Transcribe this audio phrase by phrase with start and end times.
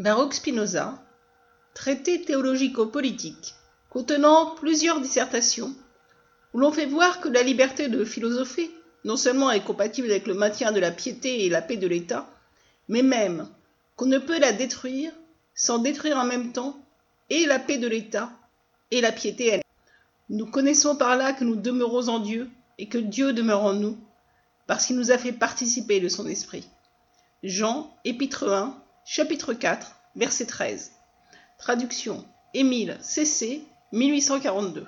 [0.00, 0.94] Baruch Spinoza,
[1.74, 3.54] traité théologico-politique
[3.90, 5.74] contenant plusieurs dissertations,
[6.54, 8.70] où l'on fait voir que la liberté de philosopher
[9.04, 12.26] non seulement est compatible avec le maintien de la piété et la paix de l'État,
[12.88, 13.46] mais même
[13.96, 15.12] qu'on ne peut la détruire
[15.54, 16.80] sans détruire en même temps
[17.28, 18.30] et la paix de l'État
[18.90, 19.62] et la piété elle.
[20.30, 22.48] Nous connaissons par là que nous demeurons en Dieu
[22.78, 23.98] et que Dieu demeure en nous,
[24.66, 26.66] parce qu'il nous a fait participer de son esprit.
[27.42, 30.92] Jean, épître 1, chapitre 4, verset 13.
[31.58, 34.86] Traduction Émile C.C., 1842.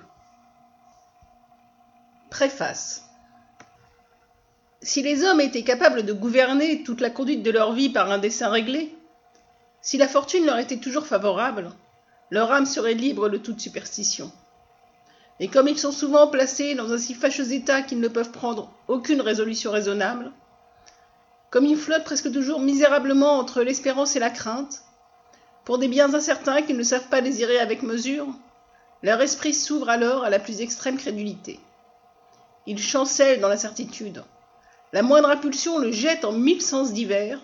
[2.30, 3.04] Préface.
[4.80, 8.18] Si les hommes étaient capables de gouverner toute la conduite de leur vie par un
[8.18, 8.96] dessein réglé,
[9.80, 11.72] si la fortune leur était toujours favorable,
[12.30, 14.32] leur âme serait libre de toute superstition.
[15.40, 18.72] Et comme ils sont souvent placés dans un si fâcheux état qu'ils ne peuvent prendre
[18.88, 20.32] aucune résolution raisonnable,
[21.52, 24.82] comme ils flottent presque toujours misérablement entre l'espérance et la crainte,
[25.64, 28.26] pour des biens incertains qu'ils ne savent pas désirer avec mesure,
[29.02, 31.60] leur esprit s'ouvre alors à la plus extrême crédulité.
[32.66, 34.24] Ils chancellent dans l'incertitude.
[34.94, 37.38] La moindre impulsion le jette en mille sens divers,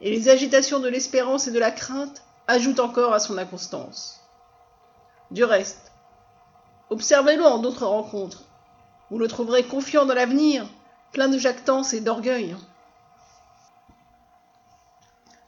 [0.00, 4.20] et les agitations de l'espérance et de la crainte ajoutent encore à son inconstance.
[5.30, 5.92] Du reste,
[6.90, 8.42] observez-le en d'autres rencontres.
[9.12, 10.66] Vous le trouverez confiant dans l'avenir,
[11.12, 12.56] plein de jactance et d'orgueil.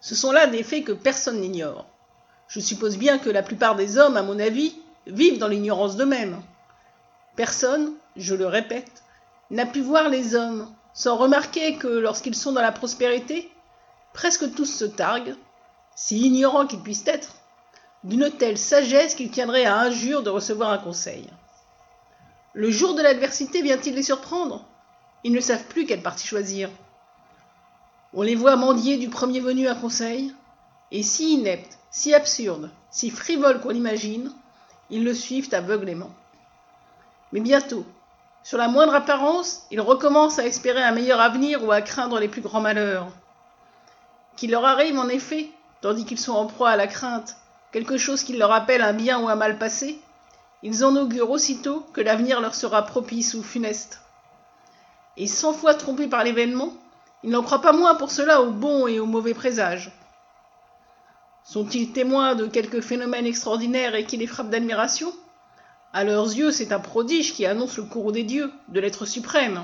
[0.00, 1.86] Ce sont là des faits que personne n'ignore.
[2.48, 4.74] Je suppose bien que la plupart des hommes, à mon avis,
[5.06, 6.40] vivent dans l'ignorance d'eux-mêmes.
[7.36, 9.02] Personne, je le répète,
[9.50, 13.50] n'a pu voir les hommes sans remarquer que lorsqu'ils sont dans la prospérité,
[14.12, 15.36] presque tous se targuent,
[15.94, 17.36] si ignorants qu'ils puissent être,
[18.02, 21.28] d'une telle sagesse qu'ils tiendraient à injure de recevoir un conseil.
[22.54, 24.64] Le jour de l'adversité vient-il les surprendre?
[25.22, 26.70] Ils ne savent plus quelle partie choisir.
[28.12, 30.34] On les voit mendier du premier venu un conseil,
[30.90, 34.32] et si ineptes, si absurdes, si frivoles qu'on l'imagine,
[34.90, 36.10] ils le suivent aveuglément.
[37.32, 37.84] Mais bientôt,
[38.42, 42.28] sur la moindre apparence, ils recommencent à espérer un meilleur avenir ou à craindre les
[42.28, 43.06] plus grands malheurs.
[44.36, 47.36] Qu'il leur arrive en effet, tandis qu'ils sont en proie à la crainte,
[47.70, 50.00] quelque chose qui leur rappelle un bien ou un mal passé,
[50.62, 54.00] ils en augurent aussitôt que l'avenir leur sera propice ou funeste.
[55.16, 56.72] Et cent fois trompés par l'événement,
[57.22, 59.92] ils n'en croient pas moins pour cela aux bons et aux mauvais présages.
[61.44, 65.12] Sont-ils témoins de quelque phénomène extraordinaire et qui les frappe d'admiration?
[65.92, 69.62] À leurs yeux, c'est un prodige qui annonce le cours des dieux, de l'être suprême.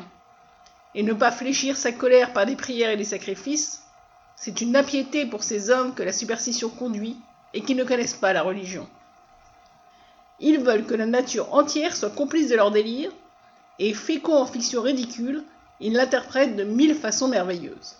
[0.95, 3.83] Et ne pas fléchir sa colère par des prières et des sacrifices,
[4.35, 7.17] c'est une impiété pour ces hommes que la superstition conduit
[7.55, 8.89] et qui ne connaissent pas la religion.
[10.41, 13.13] Ils veulent que la nature entière soit complice de leur délire,
[13.79, 15.45] et fécond en fiction ridicule,
[15.81, 17.97] il l'interprète de mille façons merveilleuses.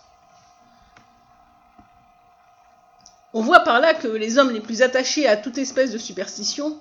[3.33, 6.79] On voit par là que les hommes les plus attachés à toute espèce de superstition,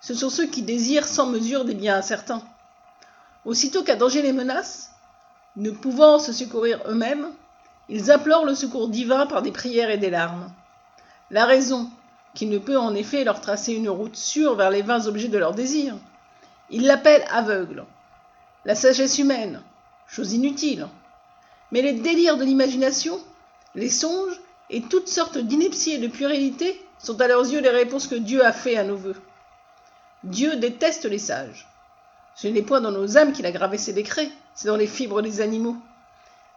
[0.00, 2.42] ce sont ceux qui désirent sans mesure des biens incertains.
[3.44, 4.90] Aussitôt qu'un danger les menace,
[5.56, 7.28] ne pouvant se secourir eux-mêmes,
[7.88, 10.52] ils implorent le secours divin par des prières et des larmes.
[11.30, 11.90] La raison,
[12.34, 15.38] qui ne peut en effet leur tracer une route sûre vers les vains objets de
[15.38, 15.96] leur désir,
[16.70, 17.84] ils l'appellent aveugle.
[18.64, 19.62] La sagesse humaine,
[20.10, 20.88] chose inutile.
[21.70, 23.20] Mais les délires de l'imagination,
[23.74, 28.08] les songes et toutes sortes d'inepties et de puérilités sont à leurs yeux les réponses
[28.08, 29.20] que Dieu a fait à nos voeux.
[30.24, 31.68] Dieu déteste les sages.
[32.34, 35.22] Ce n'est point dans nos âmes qu'il a gravé ses décrets, c'est dans les fibres
[35.22, 35.76] des animaux.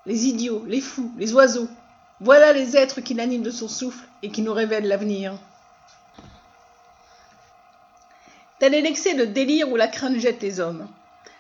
[0.06, 1.70] Les idiots, les fous, les oiseaux,
[2.20, 5.34] voilà les êtres qui l'animent de son souffle et qui nous révèlent l'avenir.
[8.60, 10.88] Tel est l'excès de délire où la crainte jette les hommes.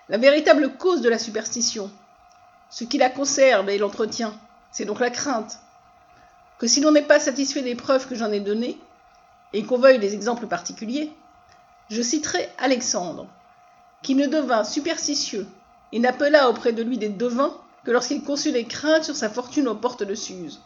[0.09, 1.89] La véritable cause de la superstition,
[2.73, 4.33] ce qui la conserve et l'entretient,
[4.71, 5.59] c'est donc la crainte.
[6.57, 8.79] Que si l'on n'est pas satisfait des preuves que j'en ai données,
[9.53, 11.11] et qu'on veuille des exemples particuliers,
[11.91, 13.27] je citerai Alexandre,
[14.01, 15.47] qui ne devint superstitieux
[15.91, 19.67] et n'appela auprès de lui des devins que lorsqu'il conçut des craintes sur sa fortune
[19.67, 20.59] aux portes de Suse.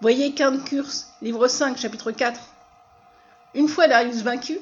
[0.00, 2.38] Voyez Quinte Curse, livre 5, chapitre 4.
[3.54, 4.60] Une fois Darius vaincu,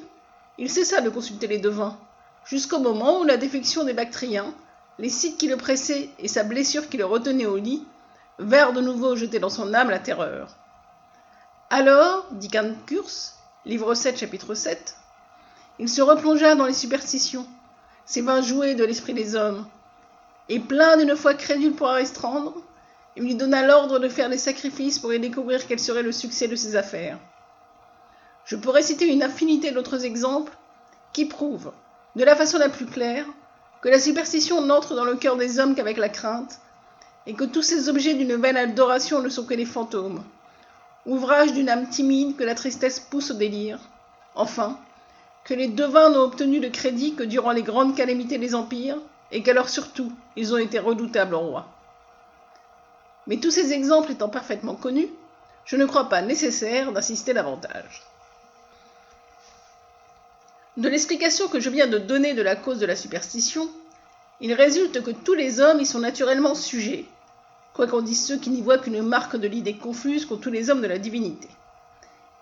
[0.57, 1.95] il cessa de consulter les devins,
[2.43, 4.55] jusqu'au moment où la défection des Bactriens
[4.99, 7.85] les sites qui le pressaient et sa blessure qui le retenait au lit
[8.39, 10.55] vinrent de nouveau jeter dans son âme la terreur.
[11.69, 12.49] Alors, dit
[12.85, 13.35] Curse,
[13.65, 14.95] livre 7, chapitre 7,
[15.79, 17.45] il se replongea dans les superstitions,
[18.05, 19.67] ces vains jouets de l'esprit des hommes,
[20.49, 22.55] et plein d'une foi crédule pour restreindre,
[23.15, 26.47] il lui donna l'ordre de faire des sacrifices pour y découvrir quel serait le succès
[26.47, 27.19] de ses affaires.
[28.45, 30.53] Je pourrais citer une infinité d'autres exemples
[31.13, 31.73] qui prouvent,
[32.15, 33.25] de la façon la plus claire,
[33.87, 36.59] que la superstition n'entre dans le cœur des hommes qu'avec la crainte,
[37.25, 40.25] et que tous ces objets d'une vaine adoration ne sont que des fantômes,
[41.05, 43.79] ouvrage d'une âme timide que la tristesse pousse au délire.
[44.35, 44.77] Enfin,
[45.45, 48.97] que les devins n'ont obtenu de crédit que durant les grandes calamités des empires,
[49.31, 51.67] et qu'alors surtout ils ont été redoutables au roi.
[53.25, 55.07] Mais tous ces exemples étant parfaitement connus,
[55.63, 58.03] je ne crois pas nécessaire d'insister davantage.
[60.77, 63.67] De l'explication que je viens de donner de la cause de la superstition,
[64.39, 67.05] il résulte que tous les hommes y sont naturellement sujets,
[67.73, 70.83] quoiqu'on dise ceux qui n'y voient qu'une marque de l'idée confuse qu'ont tous les hommes
[70.83, 71.47] de la divinité.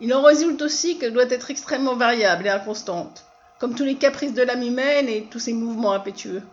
[0.02, 3.24] Il en résulte aussi qu'elle doit être extrêmement variable et inconstante,
[3.58, 6.44] comme tous les caprices de l'âme humaine et tous ses mouvements impétueux.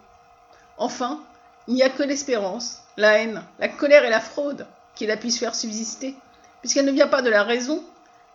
[0.79, 1.21] Enfin,
[1.67, 5.41] il n'y a que l'espérance, la haine, la colère et la fraude qui la puissent
[5.41, 6.15] faire subsister,
[6.61, 7.83] puisqu'elle ne vient pas de la raison,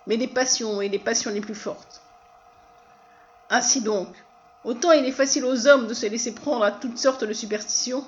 [0.05, 2.01] mais des passions et des passions les plus fortes.
[3.49, 4.09] Ainsi donc,
[4.63, 8.05] autant il est facile aux hommes de se laisser prendre à toutes sortes de superstitions,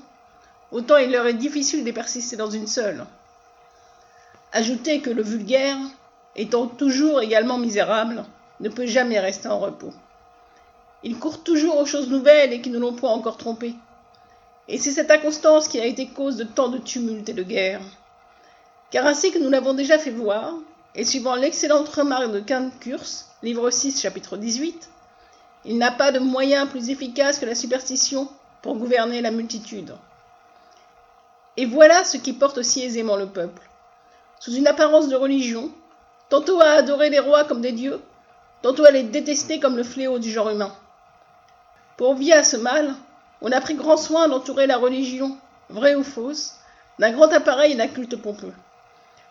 [0.71, 3.05] autant il leur est difficile de persister dans une seule.
[4.51, 5.77] Ajoutez que le vulgaire,
[6.35, 8.25] étant toujours également misérable,
[8.59, 9.93] ne peut jamais rester en repos.
[11.03, 13.75] Il court toujours aux choses nouvelles et qui ne l'ont point encore trompé.
[14.67, 17.81] Et c'est cette inconstance qui a été cause de tant de tumultes et de guerres.
[18.91, 20.55] Car ainsi que nous l'avons déjà fait voir,
[20.95, 22.43] et suivant l'excellente remarque de
[22.79, 24.89] Kurz, livre 6, chapitre 18,
[25.69, 28.27] il n'a pas de moyen plus efficace que la superstition
[28.63, 29.93] pour gouverner la multitude.
[31.57, 33.61] Et voilà ce qui porte si aisément le peuple.
[34.39, 35.71] Sous une apparence de religion,
[36.29, 38.01] tantôt à adorer les rois comme des dieux,
[38.63, 40.73] tantôt à les détester comme le fléau du genre humain.
[41.97, 42.95] Pour obvier à ce mal,
[43.43, 45.37] on a pris grand soin d'entourer la religion,
[45.69, 46.55] vraie ou fausse,
[46.97, 48.53] d'un grand appareil d'un culte pompeux,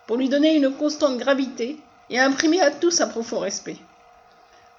[0.07, 1.81] pour lui donner une constante gravité
[2.11, 3.79] et imprimer à tous un profond respect.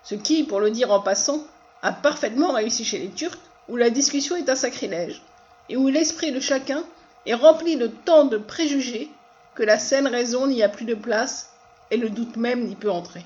[0.04, 1.44] Ce qui, pour le dire en passant,
[1.82, 3.38] a parfaitement réussi chez les Turcs,
[3.68, 5.22] où la discussion est un sacrilège,
[5.70, 6.84] et où l'esprit de chacun
[7.26, 9.12] est rempli de tant de préjugés
[9.56, 11.52] que la saine raison n'y a plus de place
[11.92, 13.24] et le doute même n'y peut entrer.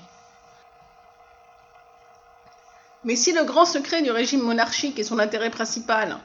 [3.04, 6.18] Mais si le grand secret du régime monarchique et son intérêt principal,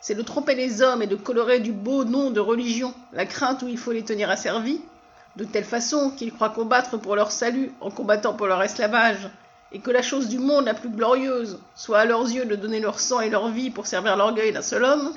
[0.00, 3.62] c'est de tromper les hommes et de colorer du beau nom de religion la crainte
[3.62, 4.80] où il faut les tenir asservis,
[5.36, 9.28] de telle façon qu'ils croient combattre pour leur salut en combattant pour leur esclavage,
[9.72, 12.80] et que la chose du monde la plus glorieuse soit à leurs yeux de donner
[12.80, 15.12] leur sang et leur vie pour servir l'orgueil d'un seul homme,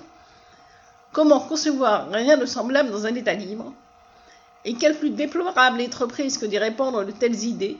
[1.12, 3.74] comment concevoir rien de semblable dans un État libre?
[4.66, 7.78] Et quelle plus déplorable entreprise que d'y répandre de telles idées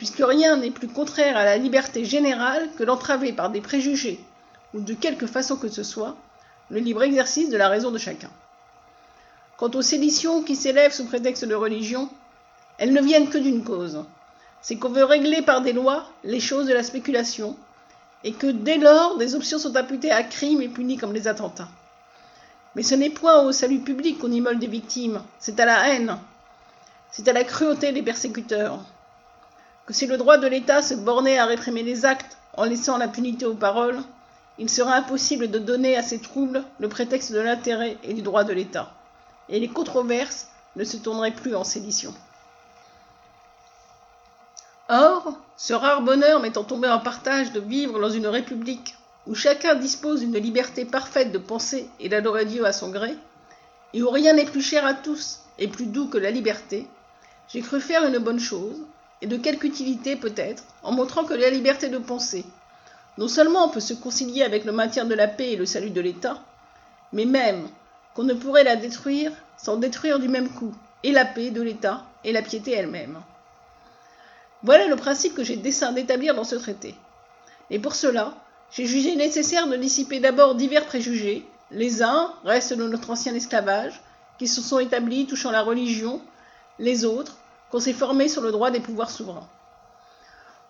[0.00, 4.18] puisque rien n'est plus contraire à la liberté générale que d'entraver par des préjugés,
[4.72, 6.16] ou de quelque façon que ce soit,
[6.70, 8.30] le libre exercice de la raison de chacun.
[9.58, 12.08] Quant aux séditions qui s'élèvent sous prétexte de religion,
[12.78, 14.02] elles ne viennent que d'une cause,
[14.62, 17.56] c'est qu'on veut régler par des lois les choses de la spéculation,
[18.24, 21.68] et que dès lors des options sont imputées à crimes et punies comme des attentats.
[22.74, 26.18] Mais ce n'est point au salut public qu'on immole des victimes, c'est à la haine,
[27.10, 28.78] c'est à la cruauté des persécuteurs
[29.86, 33.44] que si le droit de l'État se bornait à réprimer les actes en laissant l'impunité
[33.44, 34.00] aux paroles,
[34.58, 38.44] il serait impossible de donner à ces troubles le prétexte de l'intérêt et du droit
[38.44, 38.92] de l'État,
[39.48, 42.14] et les controverses ne se tourneraient plus en sédition.
[44.92, 48.96] Or, ce rare bonheur m'étant tombé en partage de vivre dans une république
[49.28, 53.16] où chacun dispose d'une liberté parfaite de penser et d'adorer Dieu à son gré,
[53.94, 56.88] et où rien n'est plus cher à tous et plus doux que la liberté,
[57.48, 58.82] j'ai cru faire une bonne chose,
[59.22, 62.44] et de quelque utilité peut-être, en montrant que la liberté de penser,
[63.16, 66.00] non seulement peut se concilier avec le maintien de la paix et le salut de
[66.00, 66.42] l'État,
[67.12, 67.68] mais même
[68.16, 70.74] qu'on ne pourrait la détruire sans détruire du même coup
[71.04, 73.20] et la paix de l'État et la piété elle-même.
[74.62, 76.94] Voilà le principe que j'ai dessein d'établir dans ce traité.
[77.70, 78.34] Et pour cela,
[78.70, 81.46] j'ai jugé nécessaire de dissiper d'abord divers préjugés.
[81.70, 84.00] Les uns restent de notre ancien esclavage,
[84.38, 86.20] qui se sont établis touchant la religion,
[86.78, 87.36] les autres
[87.70, 89.48] qu'on s'est formé sur le droit des pouvoirs souverains.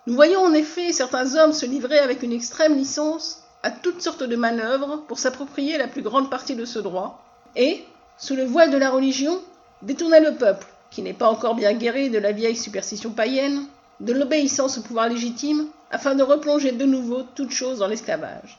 [0.06, 4.23] Nous voyons en effet certains hommes se livrer avec une extrême licence à toutes sortes
[4.23, 7.23] de manœuvres pour s'approprier la plus grande partie de ce droit,
[7.56, 7.85] et,
[8.18, 9.40] sous le voile de la religion,
[9.82, 13.66] détourner le peuple, qui n'est pas encore bien guéri de la vieille superstition païenne,
[14.00, 18.59] de l'obéissance au pouvoir légitime, afin de replonger de nouveau toute chose dans l'esclavage.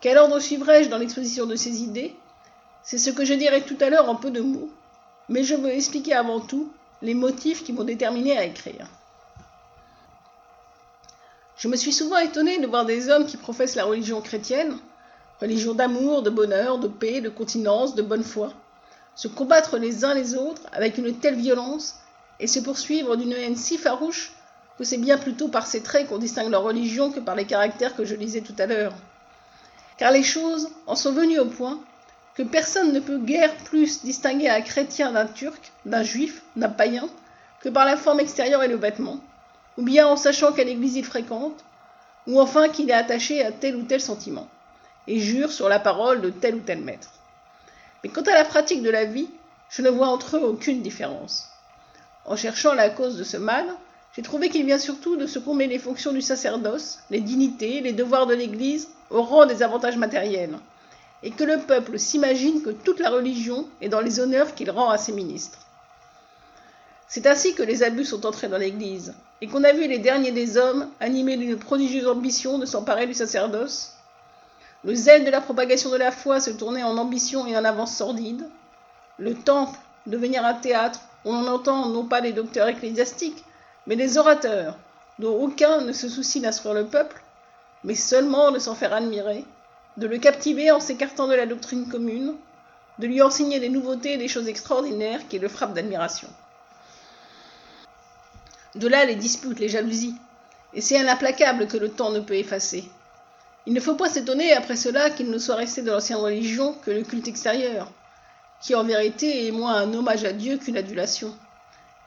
[0.00, 2.16] Quel ordre suivrai-je dans l'exposition de ces idées?
[2.82, 4.70] C'est ce que je dirai tout à l'heure en peu de mots,
[5.28, 8.86] mais je veux expliquer avant tout les motifs qui m'ont déterminé à écrire.
[11.56, 14.78] Je me suis souvent étonné de voir des hommes qui professent la religion chrétienne,
[15.40, 18.52] religion d'amour, de bonheur, de paix, de continence, de bonne foi,
[19.14, 21.96] se combattre les uns les autres avec une telle violence
[22.40, 24.32] et se poursuivre d'une haine si farouche
[24.76, 27.94] que c'est bien plutôt par ces traits qu'on distingue leur religion que par les caractères
[27.94, 28.94] que je lisais tout à l'heure.
[29.98, 31.78] Car les choses en sont venues au point
[32.42, 37.08] personne ne peut guère plus distinguer un chrétien d'un turc, d'un juif, d'un païen,
[37.60, 39.20] que par la forme extérieure et le vêtement,
[39.76, 41.64] ou bien en sachant quelle église il fréquente,
[42.26, 44.48] ou enfin qu'il est attaché à tel ou tel sentiment,
[45.06, 47.12] et jure sur la parole de tel ou tel maître.
[48.02, 49.28] Mais quant à la pratique de la vie,
[49.68, 51.49] je ne vois entre eux aucune différence.
[52.24, 53.66] En cherchant la cause de ce mal,
[54.14, 57.80] j'ai trouvé qu'il vient surtout de ce qu'on met les fonctions du sacerdoce, les dignités,
[57.80, 60.58] les devoirs de l'Église au rang des avantages matériels,
[61.22, 64.90] et que le peuple s'imagine que toute la religion est dans les honneurs qu'il rend
[64.90, 65.58] à ses ministres.
[67.08, 70.32] C'est ainsi que les abus sont entrés dans l'Église, et qu'on a vu les derniers
[70.32, 73.94] des hommes, animés d'une prodigieuse ambition de s'emparer du sacerdoce.
[74.84, 77.96] Le zèle de la propagation de la foi se tournait en ambition et en avance
[77.96, 78.48] sordide.
[79.18, 83.44] Le temple devenir un théâtre où l'on entend non pas les docteurs ecclésiastiques,
[83.86, 84.78] mais des orateurs,
[85.18, 87.22] dont aucun ne se soucie d'instruire le peuple,
[87.84, 89.44] mais seulement de s'en faire admirer,
[89.96, 92.34] de le captiver en s'écartant de la doctrine commune,
[92.98, 96.28] de lui enseigner des nouveautés et des choses extraordinaires qui le frappent d'admiration.
[98.74, 100.16] De là les disputes, les jalousies,
[100.74, 102.84] et c'est un implacable que le temps ne peut effacer.
[103.66, 106.90] Il ne faut pas s'étonner après cela qu'il ne soit resté de l'ancienne religion que
[106.90, 107.90] le culte extérieur,
[108.60, 111.34] qui en vérité est moins un hommage à Dieu qu'une adulation,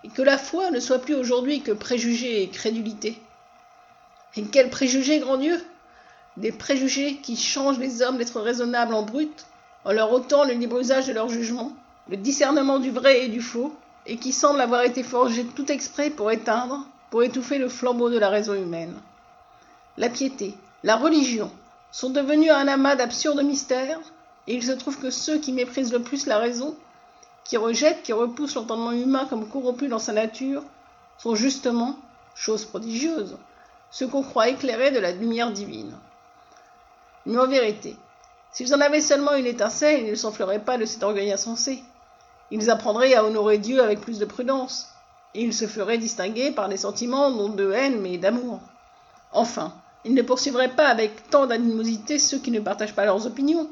[0.03, 3.19] et que la foi ne soit plus aujourd'hui que préjugé et crédulité.
[4.36, 5.63] Et quels préjugés, grand Dieu?
[6.38, 9.45] Des préjugés qui changent les hommes d'être raisonnables en brut,
[9.86, 11.74] en leur ôtant le libre usage de leur jugement,
[12.10, 16.10] le discernement du vrai et du faux, et qui semblent avoir été forgés tout exprès
[16.10, 18.95] pour éteindre, pour étouffer le flambeau de la raison humaine.
[19.98, 21.51] La piété, la religion,
[21.91, 24.00] sont devenus un amas d'absurdes mystères,
[24.48, 26.76] et il se trouve que ceux qui méprisent le plus la raison,
[27.44, 30.64] qui rejettent, qui repoussent l'entendement humain comme corrompu dans sa nature,
[31.18, 31.98] sont justement,
[32.36, 33.38] chose prodigieuse,
[33.92, 35.96] ceux qu'on croit éclairés de la lumière divine.
[37.26, 37.96] Mais en vérité,
[38.52, 41.84] s'ils en avaient seulement une étincelle, ils ne s'enfleraient pas de cet orgueil insensé.
[42.52, 44.90] Ils apprendraient à honorer Dieu avec plus de prudence,
[45.34, 48.60] et ils se feraient distinguer par des sentiments non de haine mais d'amour.
[49.32, 49.74] Enfin,
[50.06, 53.70] ils ne poursuivraient pas avec tant d'animosité ceux qui ne partagent pas leurs opinions,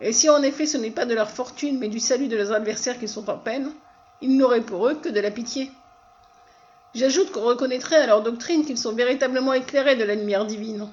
[0.00, 2.52] et si en effet ce n'est pas de leur fortune, mais du salut de leurs
[2.52, 3.72] adversaires qu'ils sont en peine,
[4.20, 5.70] ils n'auraient pour eux que de la pitié.
[6.94, 10.88] J'ajoute qu'on reconnaîtrait à leur doctrine qu'ils sont véritablement éclairés de la lumière divine.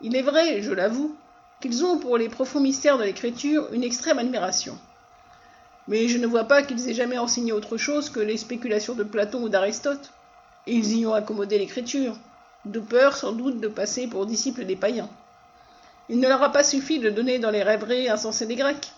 [0.00, 1.16] Il est vrai, je l'avoue,
[1.60, 4.78] qu'ils ont pour les profonds mystères de l'écriture une extrême admiration.
[5.86, 9.04] Mais je ne vois pas qu'ils aient jamais enseigné autre chose que les spéculations de
[9.04, 10.12] Platon ou d'Aristote,
[10.66, 12.16] et ils y ont accommodé l'écriture,
[12.64, 15.10] de peur sans doute de passer pour disciples des païens.
[16.08, 18.92] Il ne leur a pas suffi de donner dans les rêveries insensées des Grecs,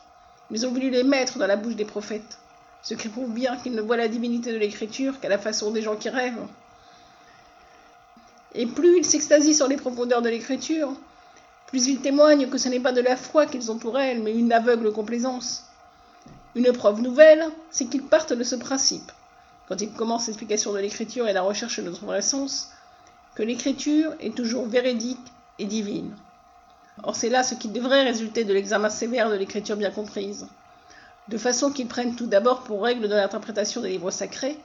[0.50, 2.38] mais ont voulu les mettre dans la bouche des prophètes,
[2.82, 5.82] ce qui prouve bien qu'ils ne voient la divinité de l'écriture qu'à la façon des
[5.82, 6.46] gens qui rêvent.
[8.54, 10.92] Et plus ils s'extasient sur les profondeurs de l'écriture,
[11.68, 14.34] plus ils témoignent que ce n'est pas de la foi qu'ils ont pour elle, mais
[14.34, 15.64] une aveugle complaisance.
[16.54, 19.12] Une preuve nouvelle, c'est qu'ils partent de ce principe,
[19.68, 22.70] quand ils commencent l'explication de l'écriture et la recherche de notre vrai sens,
[23.34, 25.18] que l'écriture est toujours véridique
[25.58, 26.16] et divine.
[27.06, 30.48] Or c'est là ce qui devrait résulter de l'examen sévère de l'écriture bien comprise,
[31.28, 34.58] de façon qu'ils prennent tout d'abord pour règle de l'interprétation des livres sacrés,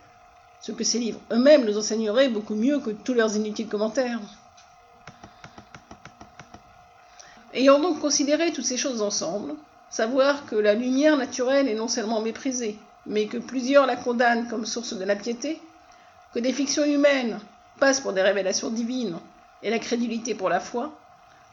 [0.60, 4.19] ce que ces livres eux-mêmes nous enseigneraient beaucoup mieux que tous leurs inutiles commentaires.
[7.53, 9.53] Ayant donc considéré toutes ces choses ensemble,
[9.91, 14.65] savoir que la lumière naturelle est non seulement méprisée, mais que plusieurs la condamnent comme
[14.65, 15.62] source de la piété,
[16.33, 17.39] que des fictions humaines
[17.79, 19.19] passent pour des révélations divines
[19.62, 20.91] et la crédulité pour la foi,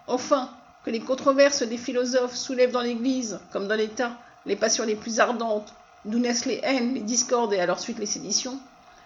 [0.07, 0.49] enfin
[0.91, 4.13] les controverses des philosophes soulèvent dans l'Église, comme dans l'État,
[4.47, 5.73] les passions les plus ardentes,
[6.05, 8.59] d'où naissent les haines, les discordes et à leur suite les séditions,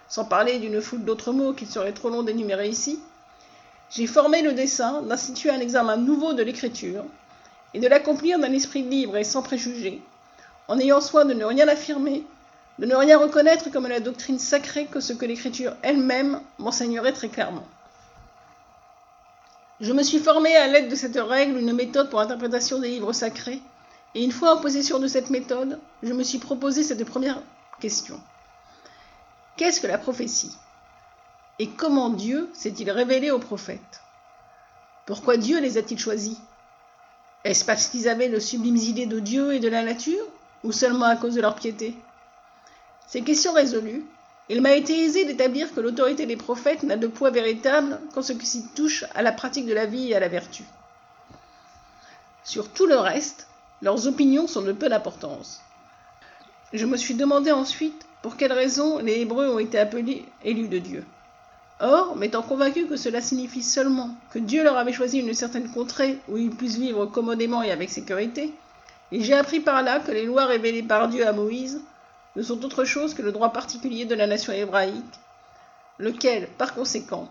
[0.09, 3.01] sans parler d'une foule d'autres mots qu'il serait trop long d'énumérer ici,
[3.91, 7.05] j'ai formé le dessein d'instituer un examen nouveau de l'écriture
[7.75, 10.03] et de l'accomplir d'un esprit libre et sans préjugés,
[10.69, 12.25] en ayant soin de ne rien affirmer,
[12.79, 17.29] de ne rien reconnaître comme la doctrine sacrée que ce que l'écriture elle-même m'enseignerait très
[17.29, 17.67] clairement.
[19.83, 23.12] Je me suis formé à l'aide de cette règle une méthode pour l'interprétation des livres
[23.12, 23.61] sacrés,
[24.15, 27.43] et une fois en possession de cette méthode, je me suis proposé cette première
[27.81, 28.21] question.
[29.57, 30.57] Qu'est-ce que la prophétie?
[31.59, 34.03] Et comment Dieu s'est-il révélé aux prophètes?
[35.05, 36.39] Pourquoi Dieu les a-t-il choisis?
[37.43, 40.25] Est-ce parce qu'ils avaient de sublimes idées de Dieu et de la nature,
[40.62, 41.97] ou seulement à cause de leur piété?
[43.09, 44.07] Ces questions résolues,
[44.49, 48.33] il m'a été aisé d'établir que l'autorité des prophètes n'a de poids véritable qu'en ce
[48.33, 50.65] qui s'y touche à la pratique de la vie et à la vertu.
[52.45, 53.47] Sur tout le reste,
[53.83, 55.61] leurs opinions sont de peu d'importance.
[56.73, 60.79] Je me suis demandé ensuite pour quelles raisons les Hébreux ont été appelés élus de
[60.79, 61.05] Dieu.
[61.81, 66.19] Or, m'étant convaincu que cela signifie seulement que Dieu leur avait choisi une certaine contrée
[66.29, 68.53] où ils puissent vivre commodément et avec sécurité,
[69.11, 71.81] j'ai appris par là que les lois révélées par Dieu à Moïse
[72.37, 75.21] ne sont autre chose que le droit particulier de la nation hébraïque,
[75.99, 77.29] lequel, par conséquent,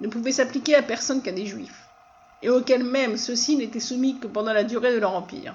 [0.00, 1.88] ne pouvait s'appliquer à personne qu'à des juifs,
[2.42, 5.54] et auquel même ceux-ci n'étaient soumis que pendant la durée de leur empire.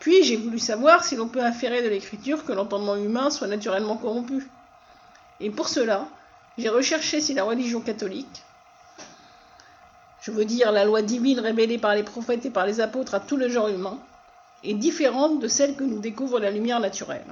[0.00, 3.96] Puis j'ai voulu savoir si l'on peut inférer de l'écriture que l'entendement humain soit naturellement
[3.96, 4.46] corrompu.
[5.40, 6.08] Et pour cela,
[6.58, 8.42] j'ai recherché si la religion catholique,
[10.20, 13.20] je veux dire la loi divine révélée par les prophètes et par les apôtres à
[13.20, 13.98] tout le genre humain,
[14.64, 17.26] est différente de celle que nous découvre la lumière naturelle.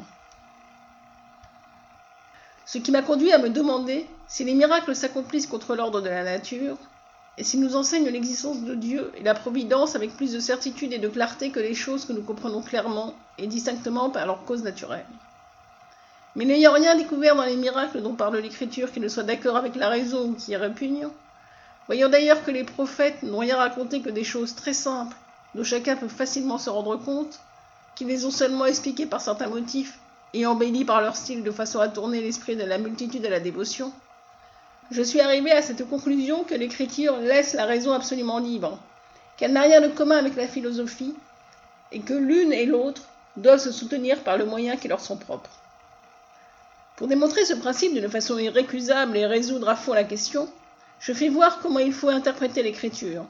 [2.67, 6.25] Ce qui m'a conduit à me demander si les miracles s'accomplissent contre l'ordre de la
[6.25, 6.77] nature,
[7.39, 10.99] et s'ils nous enseignent l'existence de Dieu et la providence avec plus de certitude et
[10.99, 15.07] de clarté que les choses que nous comprenons clairement et distinctement par leur cause naturelle.
[16.37, 19.77] Mais n'ayant rien découvert dans les miracles dont parle l'Écriture qui ne soit d'accord avec
[19.77, 21.09] la raison ou qui est répugne,
[21.87, 25.17] voyant d'ailleurs que les prophètes n'ont rien raconté que des choses très simples
[25.55, 27.41] dont chacun peut facilement se rendre compte,
[27.95, 29.99] qui les ont seulement expliquées par certains motifs
[30.35, 33.41] et embellis par leur style de façon à tourner l'esprit de la multitude à la
[33.41, 33.93] dévotion,
[34.91, 38.79] je suis arrivé à cette conclusion que l'écriture laisse la raison absolument libre,
[39.37, 41.15] qu'elle n'a rien de commun avec la philosophie,
[41.93, 43.03] et que l'une et l'autre
[43.37, 45.51] doivent se soutenir par le moyen qui leur sont propres.
[46.97, 50.49] Pour démontrer ce principe d'une façon irrécusable et résoudre à fond la question,
[51.01, 53.25] je fais voir comment il faut interpréter l'écriture,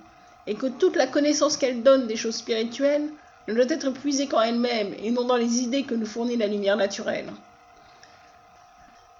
[0.46, 3.08] et que toute la connaissance qu'elle donne des choses spirituelles
[3.48, 6.46] ne doit être puisée qu'en elle-même et non dans les idées que nous fournit la
[6.46, 7.32] lumière naturelle.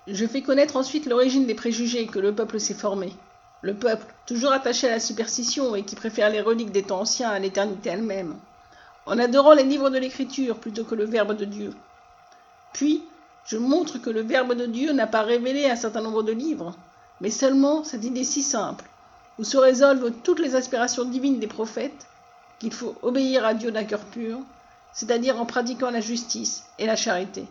[0.09, 3.13] Je fais connaître ensuite l'origine des préjugés que le peuple s'est formé.
[3.61, 7.31] Le peuple, toujours attaché à la superstition et qui préfère les reliques des temps anciens
[7.31, 8.37] à l'éternité elle-même,
[9.07, 11.73] en adorant les livres de l'Écriture plutôt que le Verbe de Dieu.
[12.73, 13.05] Puis,
[13.47, 16.75] je montre que le Verbe de Dieu n'a pas révélé un certain nombre de livres,
[17.21, 18.85] mais seulement cette idée si simple,
[19.43, 22.07] où se résolvent toutes les aspirations divines des prophètes,
[22.61, 24.39] qu'il faut obéir à Dieu d'un cœur pur,
[24.93, 27.45] c'est-à-dire en pratiquant la justice et la charité.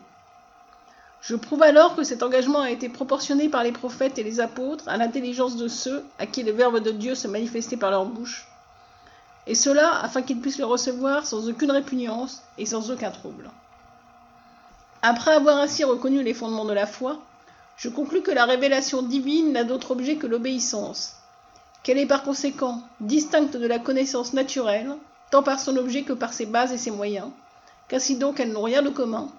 [1.19, 4.87] Je prouve alors que cet engagement a été proportionné par les prophètes et les apôtres
[4.87, 8.47] à l'intelligence de ceux à qui le Verbe de Dieu se manifestait par leur bouche,
[9.45, 13.49] et cela afin qu'ils puissent le recevoir sans aucune répugnance et sans aucun trouble.
[15.01, 17.19] Après avoir ainsi reconnu les fondements de la foi,
[17.75, 21.17] je conclus que la révélation divine n'a d'autre objet que l'obéissance,
[21.83, 24.95] qu'elle est par conséquent distincte de la connaissance naturelle,
[25.31, 27.29] tant par son objet que par ses bases et ses moyens,
[27.87, 29.29] qu'ainsi donc elles n'ont rien de commun,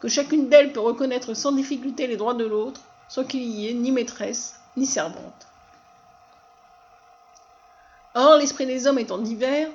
[0.00, 3.74] que chacune d'elles peut reconnaître sans difficulté les droits de l'autre, sans qu'il y ait
[3.74, 5.46] ni maîtresse, ni servante.
[8.14, 9.68] Or, l'esprit des hommes étant divers,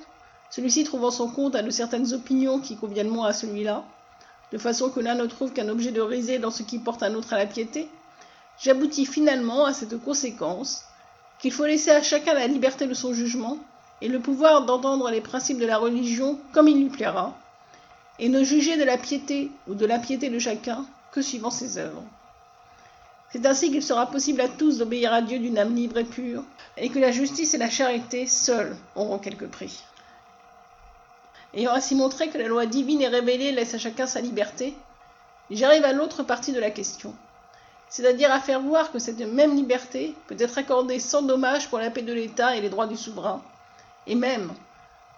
[0.49, 3.83] celui-ci trouvant son compte à de certaines opinions qui conviennent moins à celui-là,
[4.51, 7.15] de façon que l'un ne trouve qu'un objet de risée dans ce qui porte un
[7.15, 7.89] autre à la piété,
[8.59, 10.86] j'aboutis finalement à cette conséquence
[11.43, 13.58] qu'il faut laisser à chacun la liberté de son jugement
[13.99, 17.38] et le pouvoir d'entendre les principes de la religion comme il lui plaira,
[18.17, 22.01] et ne juger de la piété ou de l'impiété de chacun que suivant ses œuvres.
[23.29, 26.45] C'est ainsi qu'il sera possible à tous d'obéir à Dieu d'une âme libre et pure,
[26.77, 29.84] et que la justice et la charité seules auront quelque prix.
[31.53, 34.73] Ayant ainsi montré que la loi divine et révélée laisse à chacun sa liberté,
[35.51, 37.13] j'arrive à l'autre partie de la question,
[37.93, 41.91] c'est-à-dire à faire voir que cette même liberté peut être accordée sans dommage pour la
[41.91, 43.39] paix de l'État et les droits du souverain,
[44.08, 44.51] et même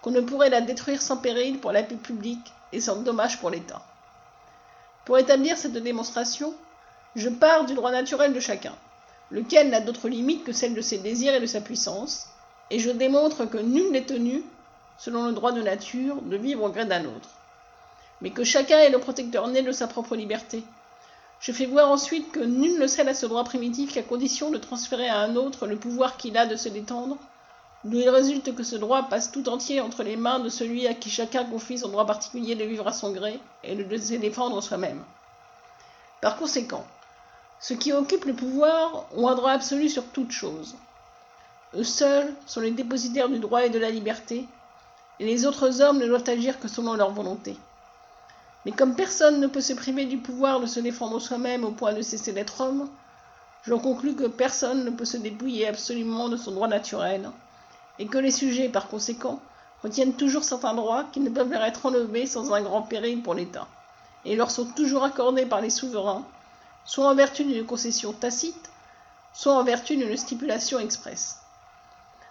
[0.02, 3.48] qu'on ne pourrait la détruire sans péril pour la paix publique et sans dommage pour
[3.48, 3.80] l'État.
[5.06, 6.52] Pour établir cette démonstration,
[7.14, 8.74] je pars du droit naturel de chacun,
[9.30, 12.28] lequel n'a d'autre limite que celle de ses désirs et de sa puissance,
[12.70, 14.42] et je démontre que nul n'est tenu,
[14.98, 17.30] selon le droit de nature, de vivre au gré d'un autre,
[18.20, 20.62] mais que chacun est le protecteur né de sa propre liberté.
[21.40, 24.58] Je fais voir ensuite que nul ne cède à ce droit primitif qu'à condition de
[24.58, 27.18] transférer à un autre le pouvoir qu'il a de se détendre,
[27.84, 30.94] d'où il résulte que ce droit passe tout entier entre les mains de celui à
[30.94, 34.60] qui chacun confie son droit particulier de vivre à son gré et de se défendre
[34.62, 35.04] soi-même.
[36.20, 36.86] Par conséquent,
[37.60, 40.74] ceux qui occupent le pouvoir ont un droit absolu sur toute chose.
[41.74, 44.46] Eux seuls sont les dépositaires du droit et de la liberté,
[45.20, 47.56] et les autres hommes ne doivent agir que selon leur volonté.
[48.66, 51.92] Mais comme personne ne peut se priver du pouvoir de se défendre soi-même au point
[51.92, 52.88] de cesser d'être homme,
[53.64, 57.30] j'en conclus que personne ne peut se dépouiller absolument de son droit naturel,
[58.00, 59.40] et que les sujets, par conséquent,
[59.84, 63.34] retiennent toujours certains droits qui ne peuvent leur être enlevés sans un grand péril pour
[63.34, 63.68] l'État,
[64.24, 66.26] et leur sont toujours accordés par les souverains,
[66.84, 68.70] soit en vertu d'une concession tacite,
[69.32, 71.36] soit en vertu d'une stipulation expresse.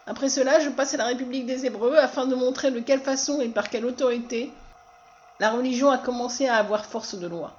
[0.06, 3.40] Après cela, je passe à la République des Hébreux afin de montrer de quelle façon
[3.40, 4.52] et par quelle autorité
[5.40, 7.54] la religion a commencé à avoir force de loi.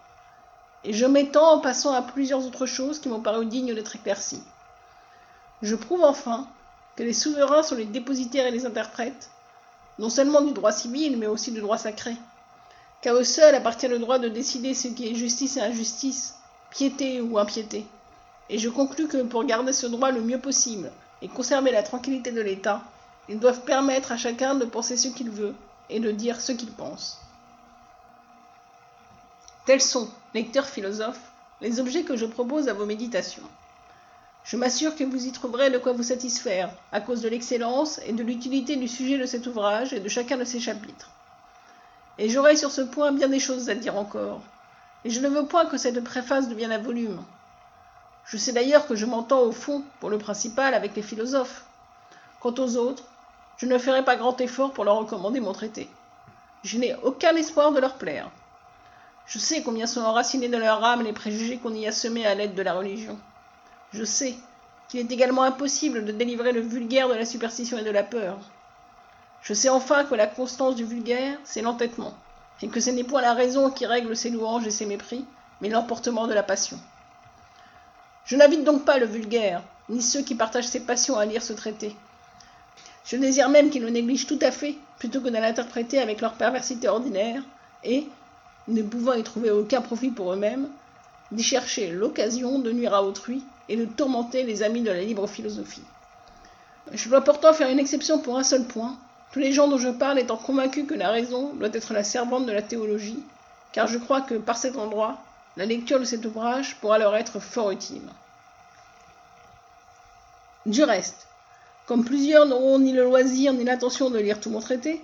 [0.84, 4.42] Et je m'étends en passant à plusieurs autres choses qui m'ont paru dignes d'être éclaircies.
[5.62, 6.46] Je prouve enfin
[6.96, 9.30] que les souverains sont les dépositaires et les interprètes,
[9.98, 12.14] non seulement du droit civil, mais aussi du droit sacré.
[13.02, 16.36] qu'à eux seuls appartient le droit de décider ce qui est justice et injustice,
[16.70, 17.86] piété ou impiété.
[18.48, 22.32] Et je conclus que pour garder ce droit le mieux possible et conserver la tranquillité
[22.32, 22.82] de l'État,
[23.28, 25.54] ils doivent permettre à chacun de penser ce qu'il veut
[25.90, 27.18] et de dire ce qu'il pense.
[29.66, 33.42] Tels sont, lecteurs philosophes, les objets que je propose à vos méditations.
[34.44, 38.12] Je m'assure que vous y trouverez de quoi vous satisfaire, à cause de l'excellence et
[38.12, 41.10] de l'utilité du sujet de cet ouvrage et de chacun de ses chapitres.
[42.16, 44.40] Et j'aurai sur ce point bien des choses à dire encore,
[45.04, 47.20] et je ne veux point que cette préface devienne un volume.
[48.24, 51.64] Je sais d'ailleurs que je m'entends au fond, pour le principal, avec les philosophes.
[52.38, 53.02] Quant aux autres,
[53.56, 55.90] je ne ferai pas grand effort pour leur recommander mon traité.
[56.62, 58.30] Je n'ai aucun espoir de leur plaire.
[59.26, 62.34] Je sais combien sont enracinés dans leur âme les préjugés qu'on y a semés à
[62.34, 63.18] l'aide de la religion.
[63.92, 64.36] Je sais
[64.88, 68.38] qu'il est également impossible de délivrer le vulgaire de la superstition et de la peur.
[69.42, 72.14] Je sais enfin que la constance du vulgaire, c'est l'entêtement,
[72.62, 75.24] et que ce n'est point la raison qui règle ses louanges et ses mépris,
[75.60, 76.78] mais l'emportement de la passion.
[78.24, 81.52] Je n'invite donc pas le vulgaire, ni ceux qui partagent ses passions à lire ce
[81.52, 81.94] traité.
[83.04, 86.34] Je désire même qu'ils le négligent tout à fait, plutôt que de l'interpréter avec leur
[86.34, 87.42] perversité ordinaire,
[87.84, 88.08] et,
[88.68, 90.68] ne pouvant y trouver aucun profit pour eux-mêmes,
[91.32, 95.26] d'y chercher l'occasion de nuire à autrui et de tourmenter les amis de la libre
[95.26, 95.82] philosophie.
[96.92, 98.96] Je dois pourtant faire une exception pour un seul point,
[99.32, 102.46] tous les gens dont je parle étant convaincus que la raison doit être la servante
[102.46, 103.22] de la théologie,
[103.72, 105.18] car je crois que par cet endroit,
[105.56, 108.08] la lecture de cet ouvrage pourra leur être fort utile.
[110.64, 111.26] Du reste,
[111.86, 115.00] comme plusieurs n'auront ni le loisir ni l'intention de lire tout mon traité,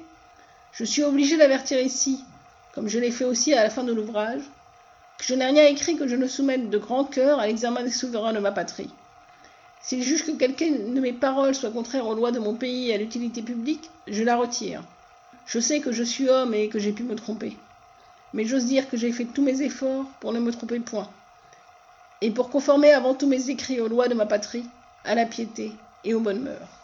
[0.72, 2.24] je suis obligé d'avertir ici,
[2.72, 4.42] comme je l'ai fait aussi à la fin de l'ouvrage,
[5.22, 8.32] je n'ai rien écrit que je ne soumette de grand cœur à l'examen des souverains
[8.32, 8.90] de ma patrie.
[9.82, 12.94] S'il juge que quelqu'une de mes paroles soit contraire aux lois de mon pays et
[12.94, 14.82] à l'utilité publique, je la retire.
[15.46, 17.56] Je sais que je suis homme et que j'ai pu me tromper.
[18.32, 21.08] Mais j'ose dire que j'ai fait tous mes efforts pour ne me tromper point.
[22.20, 24.64] Et pour conformer avant tous mes écrits aux lois de ma patrie,
[25.04, 25.72] à la piété
[26.04, 26.81] et aux bonnes mœurs.